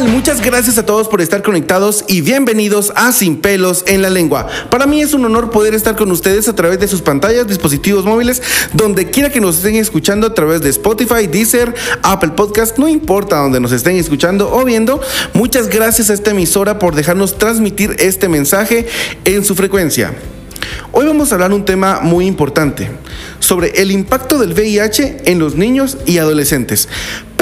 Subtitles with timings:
[0.00, 4.48] Muchas gracias a todos por estar conectados y bienvenidos a Sin pelos en la lengua.
[4.70, 8.06] Para mí es un honor poder estar con ustedes a través de sus pantallas, dispositivos
[8.06, 8.40] móviles,
[8.72, 13.36] donde quiera que nos estén escuchando a través de Spotify, Deezer, Apple Podcast, no importa
[13.36, 14.98] donde nos estén escuchando o viendo.
[15.34, 18.86] Muchas gracias a esta emisora por dejarnos transmitir este mensaje
[19.26, 20.14] en su frecuencia.
[20.92, 22.90] Hoy vamos a hablar un tema muy importante
[23.40, 26.88] sobre el impacto del VIH en los niños y adolescentes.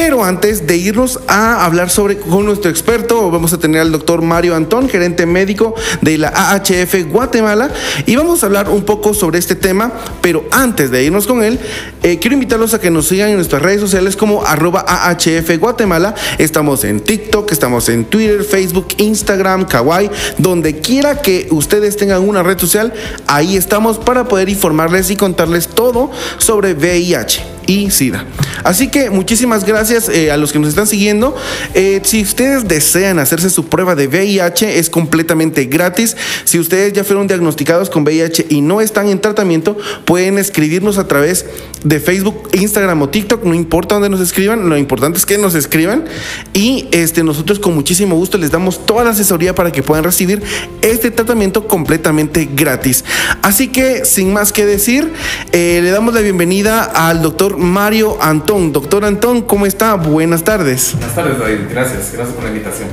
[0.02, 4.22] Pero antes de irnos a hablar sobre con nuestro experto, vamos a tener al doctor
[4.22, 7.68] Mario Antón, gerente médico de la AHF Guatemala,
[8.06, 9.92] y vamos a hablar un poco sobre este tema.
[10.22, 11.60] Pero antes de irnos con él,
[12.02, 16.14] eh, quiero invitarlos a que nos sigan en nuestras redes sociales como arroba AHF Guatemala.
[16.38, 22.42] Estamos en TikTok, estamos en Twitter, Facebook, Instagram, Kawaii, donde quiera que ustedes tengan una
[22.42, 22.94] red social,
[23.26, 28.24] ahí estamos para poder informarles y contarles todo sobre VIH y SIDA.
[28.64, 31.36] Así que muchísimas gracias eh, a los que nos están siguiendo.
[31.74, 36.16] Eh, si ustedes desean hacerse su prueba de VIH, es completamente gratis.
[36.44, 41.06] Si ustedes ya fueron diagnosticados con VIH y no están en tratamiento, pueden escribirnos a
[41.06, 41.46] través
[41.84, 45.54] de Facebook, Instagram o TikTok, no importa dónde nos escriban, lo importante es que nos
[45.54, 46.04] escriban
[46.52, 50.42] y este, nosotros con muchísimo gusto les damos toda la asesoría para que puedan recibir
[50.82, 53.04] este tratamiento completamente gratis.
[53.42, 55.12] Así que sin más que decir,
[55.52, 58.72] eh, le damos la bienvenida al doctor Mario Antón.
[58.72, 59.94] Doctor Antón, ¿cómo está?
[59.94, 60.92] Buenas tardes.
[60.94, 61.58] Buenas tardes, David.
[61.70, 62.12] Gracias.
[62.12, 62.88] Gracias por la invitación.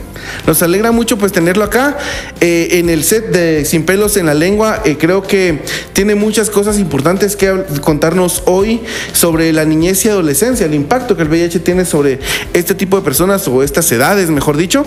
[0.45, 1.97] Nos alegra mucho pues tenerlo acá
[2.39, 4.81] eh, en el set de Sin pelos en la lengua.
[4.85, 5.61] Eh, creo que
[5.93, 8.81] tiene muchas cosas importantes que contarnos hoy
[9.13, 12.19] sobre la niñez y adolescencia, el impacto que el VIH tiene sobre
[12.53, 14.85] este tipo de personas o estas edades, mejor dicho.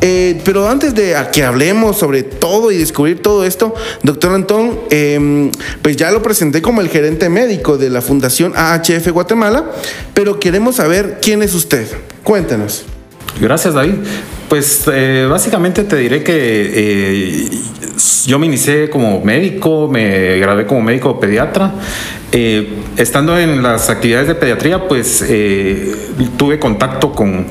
[0.00, 5.50] Eh, pero antes de que hablemos sobre todo y descubrir todo esto, doctor Antón, em,
[5.82, 9.64] pues ya lo presenté como el gerente médico de la Fundación AHF Guatemala,
[10.12, 11.86] pero queremos saber quién es usted.
[12.22, 12.84] Cuéntenos.
[13.40, 13.94] Gracias, David.
[14.46, 17.50] Pues eh, básicamente te diré que eh,
[18.26, 21.72] yo me inicié como médico, me gradué como médico pediatra.
[22.30, 25.24] Eh, estando en las actividades de pediatría, pues
[26.36, 27.46] tuve contacto con,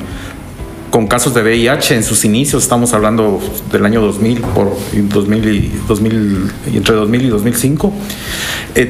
[0.95, 5.73] con casos de VIH en sus inicios, estamos hablando del año 2000, por 2000 y
[5.89, 7.93] 2000, entre 2000 y 2005.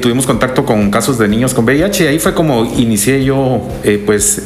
[0.00, 3.60] tuvimos contacto con casos de niños con VIH y ahí fue como inicié yo,
[4.06, 4.44] pues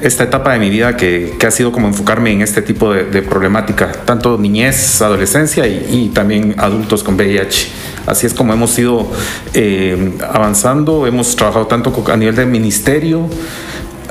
[0.00, 3.92] esta etapa de mi vida que, ha sido como enfocarme en este tipo de, problemática,
[3.92, 7.68] tanto niñez, adolescencia y, también adultos con VIH.
[8.06, 9.06] Así es como hemos ido
[9.52, 13.28] eh, avanzando, hemos trabajado tanto a nivel del ministerio,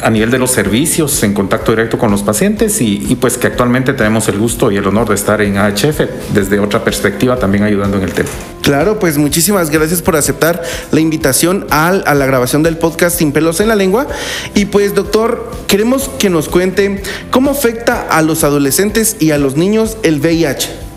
[0.02, 3.94] a nivel de los servicios en contacto directo con los pacientes y, pues que actualmente
[3.94, 6.02] tenemos el gusto y el honor de estar en AHF
[6.34, 8.30] desde otra perspectiva también ayudando en el tema.
[8.62, 13.60] Claro, pues muchísimas gracias por aceptar la invitación a la grabación del podcast Sin pelos
[13.60, 14.08] en la lengua.
[14.54, 17.02] Y pues doctor, queremos que nos cuente
[17.32, 20.91] cómo afecta a los adolescentes y a los niños el VIH.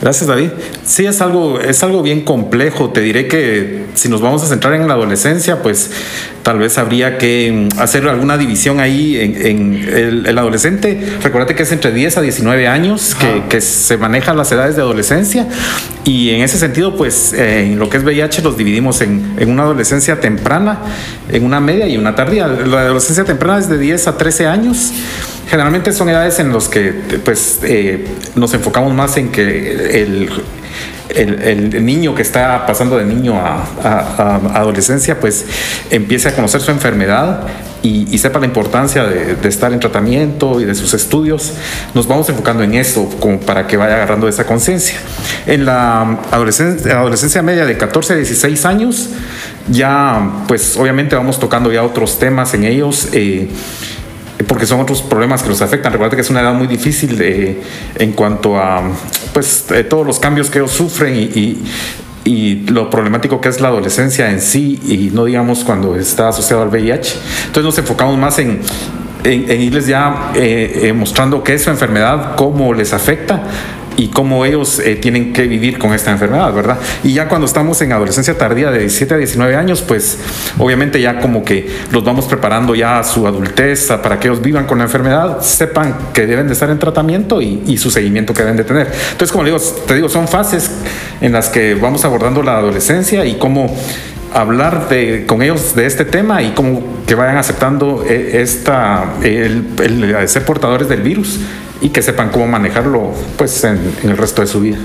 [0.00, 0.50] Gracias, David.
[0.84, 2.90] Sí, es algo, es algo bien complejo.
[2.90, 5.90] Te diré que si nos vamos a centrar en la adolescencia, pues
[6.44, 9.74] tal vez habría que mm, hacer alguna división ahí en,
[10.24, 11.00] el, adolescente.
[11.20, 13.16] Recuerda que es entre 10 a 19 años
[13.48, 15.48] que, se manejan las edades de adolescencia.
[16.04, 19.50] Y en ese sentido, pues eh, en lo que es VIH los dividimos en, en,
[19.50, 20.78] una adolescencia temprana,
[21.28, 22.46] en una media y una tardía.
[22.46, 24.92] La adolescencia temprana es de 10 a 13 años.
[25.48, 26.92] Generalmente son edades en las que
[27.24, 30.30] pues, eh, nos enfocamos más en que el,
[31.08, 35.46] el, niño que está pasando de niño a, adolescencia pues
[35.90, 37.46] empiece a conocer su enfermedad
[37.82, 41.52] y, sepa la importancia de, estar en tratamiento y de sus estudios,
[41.94, 44.98] nos vamos enfocando en eso como para que vaya agarrando esa conciencia.
[45.46, 49.10] En la adolescencia, adolescencia media de 14 a 16 años,
[49.68, 53.08] ya pues obviamente vamos tocando ya otros temas en ellos.
[53.12, 53.48] Eh,
[54.46, 55.92] porque son otros problemas que los afectan.
[55.92, 57.60] Recuerda que es una edad muy difícil de,
[57.96, 58.82] en cuanto a
[59.32, 61.62] pues, todos los cambios que ellos sufren y,
[62.24, 66.62] y, lo problemático que es la adolescencia en sí y no digamos cuando está asociado
[66.62, 67.16] al VIH.
[67.46, 68.60] Entonces nos enfocamos más en,
[69.24, 73.42] en, irles ya eh, eh, mostrando qué es su enfermedad, cómo les afecta
[73.98, 76.78] y cómo ellos eh, tienen que vivir con esta enfermedad, ¿verdad?
[77.02, 80.18] Y ya cuando estamos en adolescencia tardía de 17 a 19 años, pues
[80.56, 84.66] obviamente ya como que los vamos preparando ya a su adultez para que ellos vivan
[84.66, 88.56] con la enfermedad, sepan que deben de estar en tratamiento y, su seguimiento que deben
[88.56, 88.86] de tener.
[88.86, 90.70] Entonces, como digo, te digo, son fases
[91.20, 93.76] en las que vamos abordando la adolescencia y cómo
[94.34, 99.66] hablar de, con ellos de este tema y cómo que vayan aceptando eh, esta, el,
[99.82, 101.40] el ser portadores del virus
[101.80, 104.78] y que sepan cómo manejarlo pues en, el resto de su vida.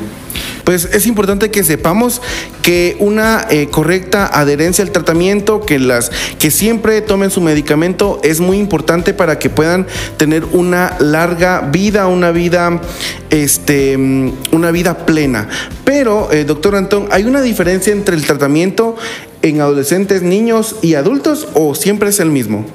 [0.64, 2.22] Pues es importante que sepamos
[2.62, 8.40] que una eh, correcta adherencia al tratamiento, que las que siempre tomen su medicamento es
[8.40, 9.88] muy importante para que puedan
[10.18, 12.82] tener una larga vida, una vida,
[13.30, 15.50] este, mm, una vida plena.
[15.84, 18.96] Pero, eh, doctor Antón, ¿hay una diferencia entre el tratamiento
[19.42, 22.66] en adolescentes, niños y adultos o siempre es el mismo?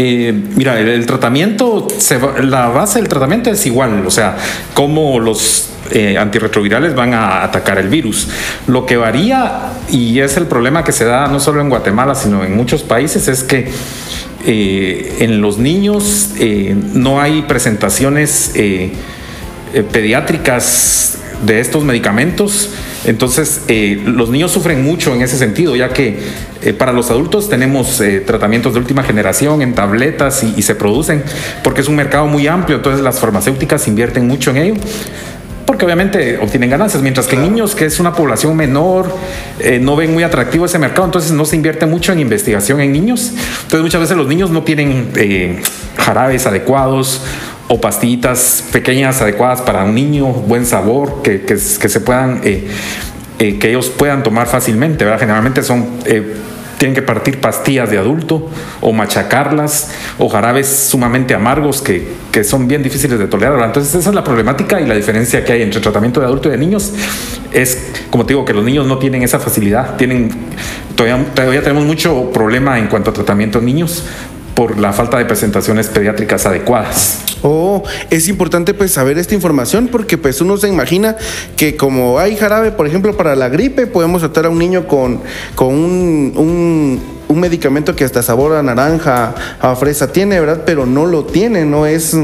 [0.00, 1.88] Eh, mira, el, tratamiento,
[2.42, 4.36] la base del tratamiento es igual, o sea,
[4.72, 8.28] cómo los eh, antirretrovirales van a atacar el virus.
[8.66, 12.44] Lo que varía, y es el problema que se da no solo en Guatemala, sino
[12.44, 13.70] en muchos países, es que
[14.46, 16.30] eh, en los niños
[16.94, 18.52] no hay presentaciones
[19.92, 22.70] pediátricas de estos medicamentos.
[23.04, 23.62] Entonces,
[24.04, 26.18] los niños sufren mucho en ese sentido, ya que
[26.60, 31.22] eh, para los adultos tenemos eh, tratamientos de última generación en tabletas y, se producen
[31.62, 34.74] porque es un mercado muy amplio, entonces las farmacéuticas invierten mucho en ello
[35.68, 39.14] porque obviamente obtienen ganancias, mientras que en niños, que es una población menor,
[39.60, 42.90] eh, no ven muy atractivo ese mercado, entonces no se invierte mucho en investigación en
[42.90, 43.32] niños.
[43.64, 45.60] Entonces muchas veces los niños no tienen
[45.98, 47.20] jarabes adecuados
[47.68, 52.40] o pastillitas pequeñas adecuadas para un niño, buen sabor, que, que, se puedan...
[52.40, 52.66] que
[53.38, 55.20] ellos puedan tomar fácilmente, ¿verdad?
[55.20, 55.86] Generalmente son
[56.78, 58.48] tienen que partir pastillas de adulto
[58.80, 63.60] o machacarlas o jarabes sumamente amargos que, que son bien difíciles de tolerar.
[63.62, 66.52] Entonces esa es la problemática y la diferencia que hay entre tratamiento de adulto y
[66.52, 66.92] de niños.
[67.52, 69.96] Es, como te digo, que los niños no tienen esa facilidad.
[69.96, 70.30] Tienen,
[70.94, 74.04] todavía, tenemos mucho problema en cuanto a tratamiento en niños
[74.58, 77.20] por la falta de presentaciones pediátricas adecuadas.
[77.42, 81.14] Oh, es importante pues saber esta información porque pues uno se imagina
[81.56, 85.20] que como hay jarabe, por ejemplo, para la gripe, podemos tratar a un niño con,
[85.54, 90.62] con un, un un medicamento que hasta sabor a naranja, a fresa tiene, ¿verdad?
[90.64, 92.14] Pero no lo tiene, no es,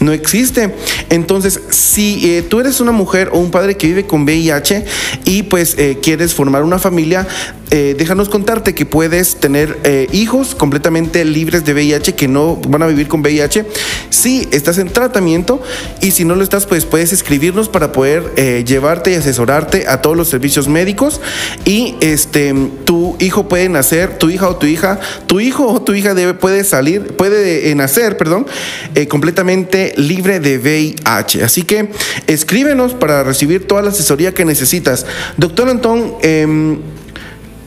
[0.00, 0.74] no existe.
[1.10, 4.84] Entonces, si eh, tú eres una mujer o un padre que vive con VIH
[5.24, 7.26] y pues eh, quieres formar una familia,
[7.70, 9.76] eh, déjanos contarte que puedes tener
[10.12, 13.66] hijos completamente libres de VIH que no van a vivir con VIH
[14.08, 15.60] si estás en tratamiento
[16.00, 20.16] y si no lo estás, pues puedes escribirnos para poder llevarte y asesorarte a todos
[20.16, 21.20] los servicios médicos
[21.64, 22.54] y este
[22.84, 26.34] tu hijo puede nacer, tu hija o tu hija, tu hijo o tu hija debe,
[26.34, 28.46] puede salir, puede eh, nacer, perdón,
[28.94, 31.44] eh, completamente libre de VIH.
[31.44, 31.90] Así que
[32.26, 35.06] escríbenos para recibir toda la asesoría que necesitas.
[35.36, 36.78] Doctor Antón, em,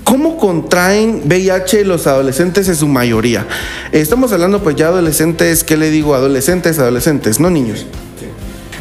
[0.09, 3.45] ¿Cómo contraen VIH los adolescentes en su mayoría?
[3.91, 6.15] Estamos hablando pues ya adolescentes, ¿qué le digo?
[6.15, 7.85] Adolescentes, adolescentes, no niños.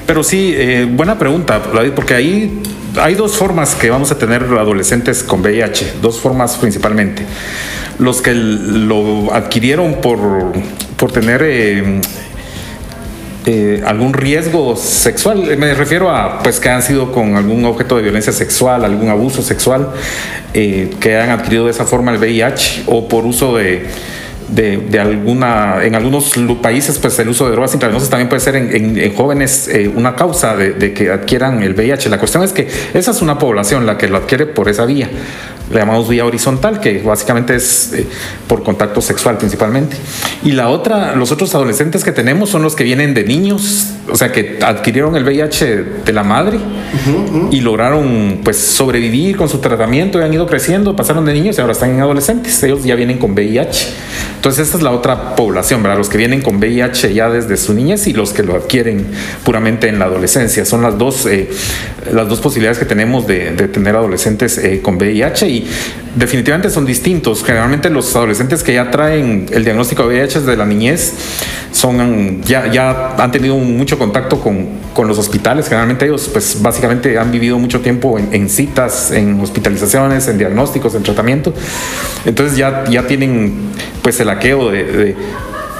[0.06, 1.62] Pero sí, eh, buena pregunta,
[1.94, 2.62] porque ahí
[2.96, 7.26] hay dos formas que vamos a tener adolescentes con VIH, dos formas principalmente
[7.98, 10.52] los que lo adquirieron por,
[10.96, 12.00] por tener eh,
[13.46, 15.56] eh, algún riesgo sexual.
[15.58, 19.42] Me refiero a pues que han sido con algún objeto de violencia sexual, algún abuso
[19.42, 19.88] sexual,
[20.54, 23.86] eh, que han adquirido de esa forma el VIH o por uso de
[24.48, 29.14] de, alguna, en algunos países, pues el uso de drogas intravenosas también puede ser en,
[29.14, 32.08] jóvenes una causa de, de, que adquieran el VIH.
[32.08, 35.08] La cuestión es que esa es una población la que lo adquiere por esa vía
[35.70, 38.06] le llamamos vía horizontal, que básicamente es eh,
[38.46, 39.96] por contacto sexual principalmente.
[40.44, 44.16] Y la otra, los otros adolescentes que tenemos son los que vienen de niños, o
[44.16, 46.58] sea, que adquirieron el VIH de la madre
[47.50, 51.60] y lograron pues sobrevivir con su tratamiento y han ido creciendo, pasaron de niños y
[51.60, 52.62] ahora están en adolescentes.
[52.62, 53.88] Ellos ya vienen con VIH.
[54.36, 55.98] Entonces esta es la otra población, ¿verdad?
[55.98, 59.06] Los que vienen con VIH ya desde su niñez y los que lo adquieren
[59.44, 60.64] puramente en la adolescencia.
[60.64, 61.50] Son las dos, eh,
[62.12, 65.48] las dos posibilidades que tenemos de, tener adolescentes eh, con VIH
[66.14, 67.44] definitivamente son distintos.
[67.44, 71.14] Generalmente los adolescentes que ya traen el diagnóstico de VIH desde la niñez
[71.72, 75.66] son, ya, ya han tenido mucho contacto con, con los hospitales.
[75.66, 81.02] Generalmente ellos pues básicamente han vivido mucho tiempo en, citas, en hospitalizaciones, en diagnósticos, en
[81.02, 81.52] tratamiento.
[82.24, 83.70] Entonces ya, ya tienen
[84.02, 85.14] pues el aqueo de,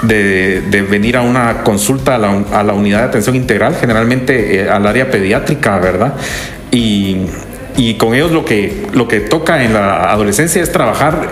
[0.02, 4.70] de venir a una consulta a la, a la, unidad de atención integral, generalmente eh,
[4.70, 6.14] al área pediátrica, ¿verdad?
[6.70, 7.26] Y,
[7.77, 11.29] y con ellos lo que, lo que toca en la adolescencia es trabajar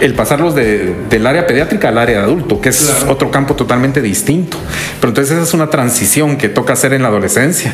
[0.00, 4.58] el pasarlos del área pediátrica al área de adulto, que es otro campo totalmente distinto.
[5.00, 7.72] Pero entonces esa es una transición que toca hacer en la adolescencia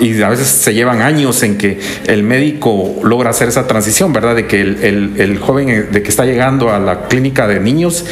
[0.00, 4.34] y a veces se llevan años en que el médico logra hacer esa transición, ¿verdad?
[4.34, 8.04] De que el, joven eh, de que está llegando a la clínica de niños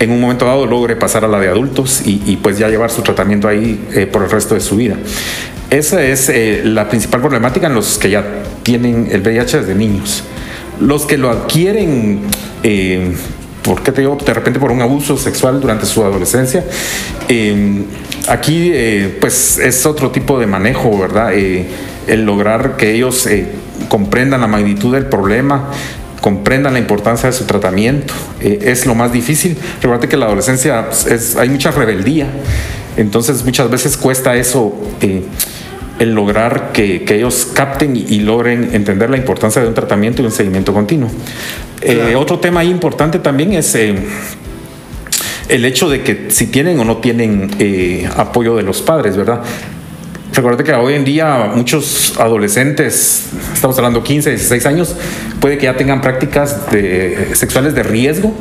[0.00, 3.02] en un momento dado logre pasar a la de adultos y, pues ya llevar su
[3.02, 4.96] tratamiento ahí eh, por el resto de su vida.
[5.72, 8.22] Esa es eh, la principal problemática en los que ya
[8.62, 10.22] tienen el VIH desde niños.
[10.80, 12.20] Los que lo adquieren,
[12.62, 13.14] eh,
[13.62, 14.18] ¿por qué te digo?
[14.22, 16.62] De repente por un abuso sexual durante su adolescencia.
[17.26, 17.84] Eh,
[18.28, 21.32] aquí, eh, pues es otro tipo de manejo, ¿verdad?
[21.32, 23.26] el lograr que ellos
[23.88, 25.70] comprendan la magnitud del problema,
[26.20, 28.12] comprendan la importancia de su tratamiento.
[28.40, 29.56] es lo más difícil.
[29.80, 32.26] Recuerda que la adolescencia pues, es, hay mucha rebeldía,
[32.98, 34.76] entonces muchas veces cuesta eso
[36.02, 40.32] el lograr que, ellos capten y, logren entender la importancia de un tratamiento y un
[40.32, 41.08] seguimiento continuo.
[41.80, 43.94] Eh, otro tema importante también es eh,
[45.48, 49.42] el hecho de que si tienen o no tienen eh, apoyo de los padres, ¿verdad?
[50.32, 54.96] Recuerda que hoy en día muchos adolescentes, estamos hablando 15, 16 años,
[55.40, 58.34] puede que ya tengan prácticas de, sexuales de riesgo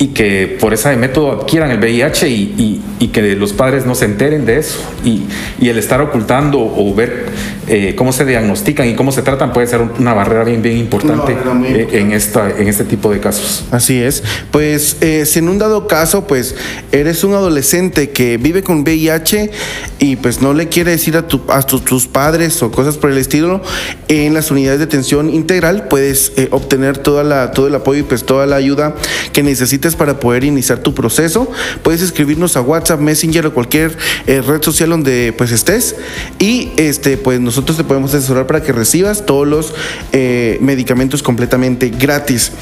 [0.00, 4.46] y que por ese método adquieran el VIH y, que los padres no se enteren
[4.46, 4.80] de eso.
[5.04, 5.22] Y,
[5.60, 7.26] el estar ocultando o ver
[7.72, 11.36] eh, cómo se diagnostican y cómo se tratan puede ser una barrera bien, bien importante
[11.66, 13.64] eh, en, esta, en este tipo de casos.
[13.70, 14.24] Así es.
[14.50, 16.56] Pues eh, si en un dado caso, pues
[16.90, 19.52] eres un adolescente que vive con VIH
[20.00, 23.18] y pues no le quiere decir a, tu, a tus padres o cosas por el
[23.18, 23.62] estilo,
[24.08, 28.24] en las unidades de atención integral puedes obtener toda la, todo el apoyo y pues
[28.24, 28.96] toda la ayuda
[29.32, 31.48] que necesites para poder iniciar tu proceso.
[31.84, 33.96] Puedes escribirnos a WhatsApp, Messenger o cualquier
[34.26, 35.94] red social donde pues estés
[36.40, 39.74] y este pues nosotros nosotros te podemos asesorar para que recibas todos los
[40.12, 42.52] eh, medicamentos completamente gratis.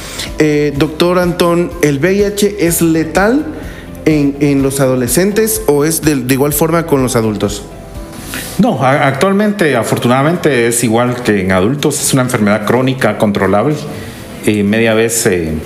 [0.40, 3.46] Eh, doctor Antón, ¿el VIH es letal
[4.06, 7.62] en, los adolescentes o es de, igual forma con los adultos?
[8.58, 13.76] No, actualmente afortunadamente es igual que en adultos, es una enfermedad crónica controlable.
[14.46, 15.58] Y media vez, eh,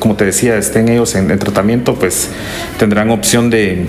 [0.00, 2.28] como te decía, estén ellos en, tratamiento, pues
[2.76, 3.86] tendrán opción de,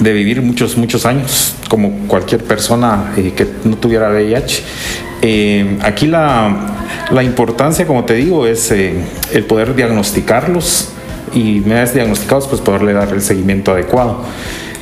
[0.00, 4.62] de vivir muchos, muchos años, como cualquier persona eh, que no tuviera VIH.
[5.22, 6.54] Eh, aquí la,
[7.10, 8.92] la, importancia, como te digo, es eh,
[9.32, 10.90] el poder diagnosticarlos
[11.32, 14.22] y una vez diagnosticados, pues poderle dar el seguimiento adecuado.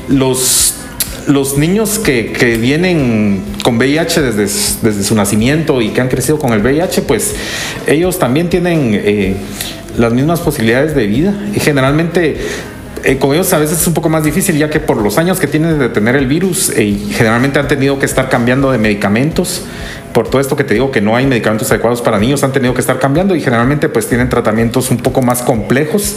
[0.09, 0.78] Los,
[1.28, 4.42] los niños que, que vienen con VIH desde,
[4.82, 7.37] desde, su nacimiento y que han crecido con el VIH, pues
[7.87, 9.37] ellos también tienen
[9.97, 12.38] las mismas posibilidades de vida y generalmente
[13.04, 15.40] eh, con ellos a veces es un poco más difícil, ya que por los años
[15.40, 19.62] que tienen de tener el virus, eh, generalmente han tenido que estar cambiando de medicamentos.
[20.12, 22.75] Por todo esto que te digo que no hay medicamentos adecuados para niños, han tenido
[22.75, 26.16] que estar cambiando y generalmente pues tienen tratamientos un poco más complejos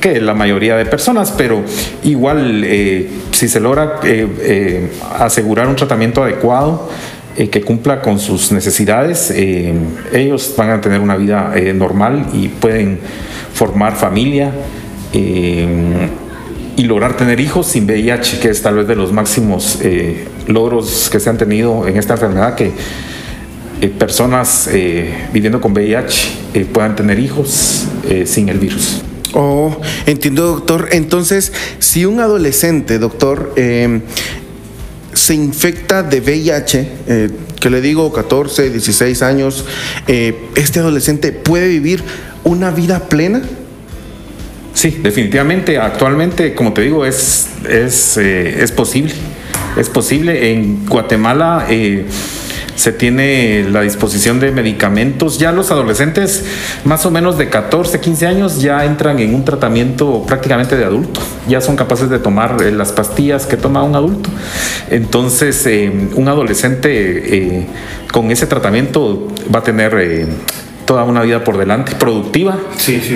[0.00, 1.62] que la mayoría de personas, pero
[2.04, 4.00] igual eh, si se logra
[5.18, 6.90] asegurar un tratamiento adecuado,
[7.36, 12.98] que cumpla con sus necesidades, ellos van a tener una vida normal y pueden
[13.54, 14.52] formar familia
[15.12, 16.08] eh,
[16.76, 21.10] y lograr tener hijos sin VIH, que es tal vez de los máximos eh, logros
[21.10, 22.72] que se han tenido en esta enfermedad, que
[23.80, 24.68] eh, personas
[25.32, 27.86] viviendo con VIH puedan tener hijos
[28.24, 29.02] sin el virus.
[29.34, 29.76] Oh,
[30.06, 30.88] entiendo, doctor.
[30.92, 33.54] Entonces, si un adolescente, doctor,
[35.12, 36.88] se infecta de VIH,
[37.60, 39.64] que le digo 14, 16 años,
[40.06, 42.02] este adolescente puede vivir
[42.44, 43.42] una vida plena?
[44.74, 49.12] Sí, definitivamente, actualmente, como te digo, es, es, eh, es posible.
[49.76, 50.52] Es posible.
[50.52, 52.06] En Guatemala eh,
[52.76, 55.38] se tiene la disposición de medicamentos.
[55.38, 56.44] Ya los adolescentes,
[56.84, 61.20] más o menos de 14, 15 años, ya entran en un tratamiento prácticamente de adulto.
[61.48, 64.30] Ya son capaces de tomar eh, las pastillas que toma un adulto.
[64.88, 65.68] Entonces,
[66.14, 67.66] un adolescente
[68.12, 70.26] con ese tratamiento va a tener
[70.90, 72.58] toda una vida por delante, productiva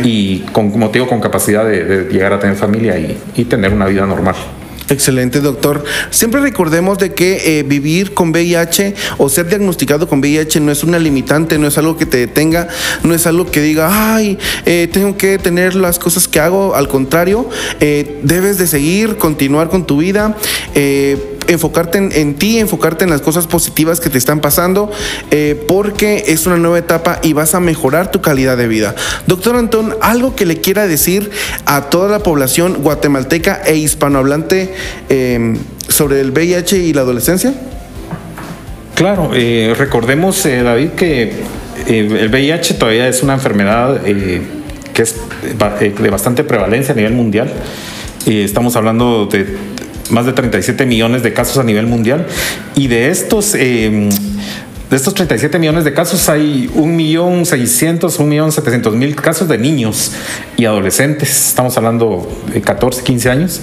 [0.05, 3.87] y con, como te digo, con capacidad de, llegar a tener familia y, tener una
[3.87, 4.37] vida normal.
[4.89, 5.83] Excelente, doctor.
[6.11, 10.85] Siempre recordemos de que eh, vivir con VIH o ser diagnosticado con VIH no es
[10.85, 12.69] una limitante, no es algo que te detenga,
[13.03, 16.77] no es algo que diga, ay, eh, tengo que tener las cosas que hago.
[16.77, 17.51] Al contrario,
[17.81, 20.37] eh, debes de seguir, continuar con tu vida
[21.49, 24.91] enfocarte en, ti, enfocarte en las cosas positivas que te están pasando,
[25.31, 28.95] eh, porque es una nueva etapa y vas a mejorar tu calidad de vida.
[29.27, 31.31] Doctor Antón, ¿algo que le quiera decir
[31.67, 34.75] a toda la población guatemalteca e hispanohablante
[35.09, 35.57] em,
[35.89, 37.55] sobre el VIH y la adolescencia?
[38.95, 41.33] Claro, eh, recordemos, eh, David, que
[41.89, 45.17] el VIH todavía es una enfermedad que es
[45.99, 47.53] de bastante prevalencia a nivel mundial.
[48.27, 49.74] estamos hablando de
[50.11, 52.27] más de 37 millones de casos a nivel mundial.
[52.75, 54.09] Y de estos, eh,
[54.91, 60.13] de estos 37 millones de casos hay 1.600.000, 1.700.000 casos de niños
[60.57, 61.49] y adolescentes.
[61.49, 63.61] Estamos hablando de 14, 15 años.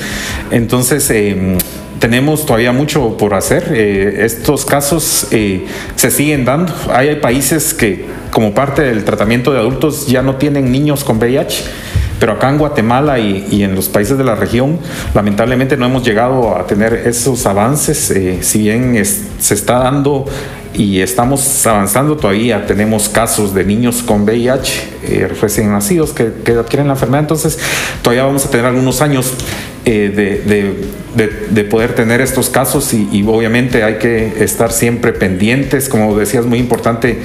[0.49, 1.57] Entonces, eh,
[1.99, 3.71] tenemos todavía mucho por hacer.
[3.73, 6.73] Eh, estos casos se siguen dando.
[6.91, 11.63] Hay países que, como parte del tratamiento de adultos, ya no tienen niños con VIH
[12.21, 14.77] pero acá en Guatemala y, en los países de la región,
[15.15, 20.25] lamentablemente no hemos llegado a tener esos avances, eh, si bien se está dando
[20.73, 22.65] y estamos avanzando todavía.
[22.65, 27.57] Tenemos casos de niños con VIH eh, recién nacidos que, que, adquieren la enfermedad, entonces
[28.01, 29.33] todavía vamos a tener algunos años
[29.83, 30.75] eh, de,
[31.49, 36.59] de, poder tener estos casos y, obviamente hay que estar siempre pendientes, como decías, muy
[36.59, 37.19] importante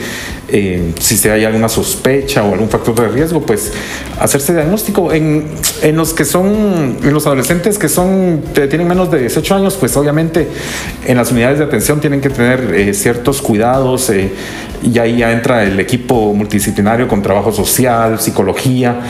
[0.49, 3.73] eh, si se hay alguna sospecha o algún factor de riesgo, pues
[4.21, 5.12] hacerse diagnóstico.
[5.12, 5.47] En,
[5.83, 9.97] en los que son, en los adolescentes que son, tienen menos de 18 años, pues
[9.97, 10.49] obviamente
[11.05, 12.95] en las unidades de atención tienen que tener eh,
[13.40, 14.12] cuidados
[14.83, 19.00] y ahí ya entra el equipo multidisciplinario con trabajo social, psicología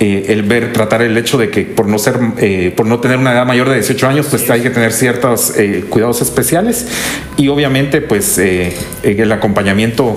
[0.00, 3.16] eh, el ver, tratar el hecho de que por no ser, eh, por no tener
[3.16, 6.88] una edad mayor de 18 años, pues hay que tener ciertos eh, cuidados especiales.
[7.36, 10.16] Y obviamente pues el acompañamiento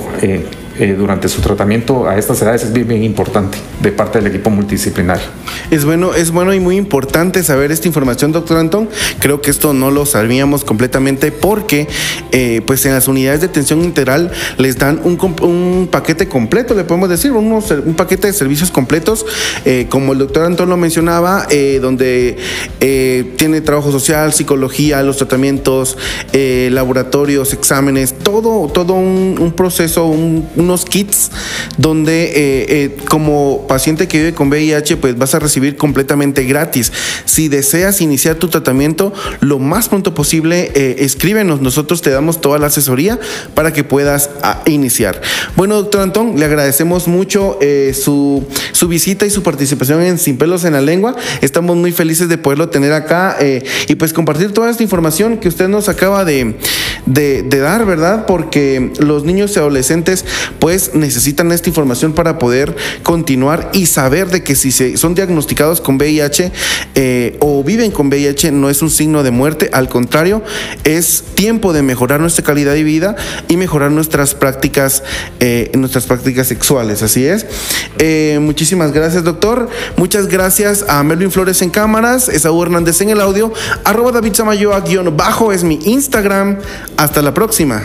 [0.79, 5.25] eh, durante su tratamiento a estas edades es bien, importante de parte del equipo multidisciplinario.
[5.71, 8.87] Es bueno, es bueno y muy importante saber esta información, doctor Antón.
[9.17, 11.87] Creo que esto no lo sabíamos completamente porque
[12.31, 16.83] eh, pues en las unidades de atención integral les dan un, un paquete completo, le
[16.83, 19.25] podemos decir, un paquete de servicios completos,
[19.65, 21.47] eh, como el doctor Antón lo mencionaba,
[21.81, 22.37] donde
[22.79, 25.97] tiene trabajo social, psicología, los tratamientos,
[26.33, 31.31] laboratorios, exámenes, todo, todo un, proceso, un unos kits
[31.77, 36.91] donde eh, eh, como paciente que vive con VIH pues vas a recibir completamente gratis.
[37.25, 42.59] Si deseas iniciar tu tratamiento lo más pronto posible, eh, escríbenos, nosotros te damos toda
[42.59, 43.19] la asesoría
[43.53, 45.21] para que puedas ah, iniciar.
[45.55, 47.57] Bueno, doctor Antón, le agradecemos mucho
[47.93, 51.15] su, su, visita y su participación en Sin Pelos en la Lengua.
[51.41, 53.37] Estamos muy felices de poderlo tener acá
[53.87, 56.55] y pues compartir toda esta información que usted nos acaba de,
[57.05, 58.25] de, de dar, ¿verdad?
[58.25, 60.25] Porque los niños y adolescentes
[60.59, 65.81] pues necesitan esta información para poder continuar y saber de que si se son diagnosticados
[65.81, 66.51] con VIH
[66.95, 70.43] eh, o viven con VIH no es un signo de muerte, al contrario,
[70.83, 73.15] es tiempo de mejorar nuestra calidad de vida
[73.47, 75.03] y mejorar nuestras prácticas,
[75.39, 77.45] eh, nuestras prácticas sexuales, así es.
[77.99, 79.69] Eh, muchísimas gracias, doctor.
[79.95, 84.81] Muchas gracias a Melvin Flores en cámaras, Esaú Hernández en el audio, arroba David Samayoa
[84.81, 86.57] guion bajo es mi Instagram.
[86.97, 87.83] Hasta la próxima.